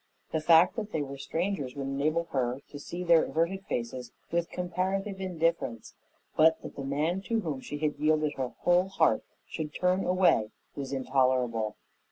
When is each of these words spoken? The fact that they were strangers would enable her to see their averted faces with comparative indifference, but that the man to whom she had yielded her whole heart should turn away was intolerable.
The 0.31 0.41
fact 0.41 0.77
that 0.77 0.91
they 0.93 1.03
were 1.03 1.19
strangers 1.19 1.75
would 1.75 1.85
enable 1.85 2.23
her 2.31 2.57
to 2.69 2.79
see 2.79 3.03
their 3.03 3.23
averted 3.23 3.67
faces 3.67 4.11
with 4.31 4.49
comparative 4.49 5.21
indifference, 5.21 5.93
but 6.35 6.59
that 6.63 6.75
the 6.75 6.83
man 6.83 7.21
to 7.27 7.41
whom 7.41 7.59
she 7.59 7.77
had 7.77 7.99
yielded 7.99 8.33
her 8.33 8.47
whole 8.61 8.87
heart 8.89 9.23
should 9.45 9.75
turn 9.75 10.03
away 10.03 10.49
was 10.75 10.91
intolerable. 10.91 11.75